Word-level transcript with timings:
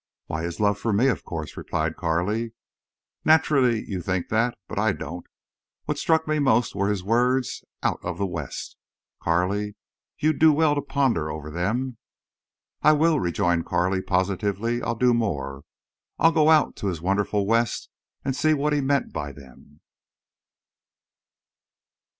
"Why, 0.25 0.41
his 0.41 0.59
love 0.59 0.79
for 0.79 0.91
me, 0.91 1.09
of 1.09 1.23
course!" 1.23 1.55
replied 1.55 1.95
Carley. 1.95 2.53
"Naturally 3.23 3.85
you 3.87 4.01
think 4.01 4.29
that. 4.29 4.57
But 4.67 4.79
I 4.79 4.93
don't. 4.93 5.27
What 5.85 5.99
struck 5.99 6.27
me 6.27 6.39
most 6.39 6.73
were 6.73 6.89
his 6.89 7.03
words, 7.03 7.63
'out 7.83 7.99
of 8.01 8.17
the 8.17 8.25
West.' 8.25 8.77
Carley, 9.21 9.75
you'd 10.17 10.39
do 10.39 10.53
well 10.53 10.73
to 10.73 10.81
ponder 10.81 11.29
over 11.29 11.51
them." 11.51 11.97
"I 12.81 12.93
will," 12.93 13.19
rejoined 13.19 13.67
Carley, 13.67 14.01
positively. 14.01 14.81
"I'll 14.81 14.95
do 14.95 15.13
more. 15.13 15.65
I'll 16.17 16.31
go 16.31 16.49
out 16.49 16.75
to 16.77 16.87
his 16.87 16.99
wonderful 16.99 17.45
West 17.45 17.87
and 18.25 18.35
see 18.35 18.55
what 18.55 18.73
he 18.73 18.81
meant 18.81 19.13
by 19.13 19.31
them." 19.31 19.81